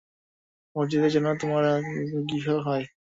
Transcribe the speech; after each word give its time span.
মসজিদ 0.75 1.03
যেন 1.13 1.25
তোমার 1.35 1.63
গৃহ 2.29 2.47
হয়। 2.65 2.85